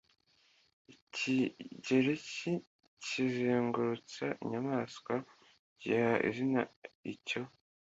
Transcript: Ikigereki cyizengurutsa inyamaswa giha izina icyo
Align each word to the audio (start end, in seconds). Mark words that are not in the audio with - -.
Ikigereki 0.93 2.51
cyizengurutsa 3.03 4.25
inyamaswa 4.43 5.13
giha 5.81 6.13
izina 6.29 6.61
icyo 7.13 7.41